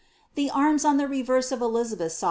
The 0.33 0.49
arms 0.49 0.83
on 0.83 0.97
the 0.97 1.07
reverse 1.07 1.51
of 1.51 1.61
Elizabeth's 1.61 2.15
sove«' 2.15 2.17
Camden. 2.17 2.17